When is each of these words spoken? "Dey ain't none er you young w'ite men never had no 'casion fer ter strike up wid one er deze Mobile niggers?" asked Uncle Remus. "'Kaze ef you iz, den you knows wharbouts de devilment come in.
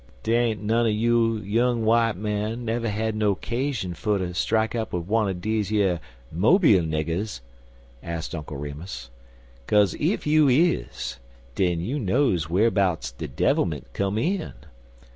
"Dey 0.23 0.35
ain't 0.35 0.63
none 0.63 0.87
er 0.87 0.89
you 0.89 1.37
young 1.37 1.81
w'ite 1.81 2.17
men 2.17 2.65
never 2.65 2.89
had 2.89 3.15
no 3.15 3.35
'casion 3.35 3.93
fer 3.93 4.17
ter 4.17 4.33
strike 4.33 4.73
up 4.73 4.93
wid 4.93 5.07
one 5.07 5.29
er 5.29 5.33
deze 5.35 5.99
Mobile 6.31 6.79
niggers?" 6.83 7.41
asked 8.01 8.33
Uncle 8.33 8.57
Remus. 8.57 9.11
"'Kaze 9.67 9.95
ef 10.01 10.25
you 10.25 10.49
iz, 10.49 11.19
den 11.53 11.81
you 11.81 11.99
knows 11.99 12.47
wharbouts 12.49 13.11
de 13.15 13.27
devilment 13.27 13.93
come 13.93 14.17
in. 14.17 14.53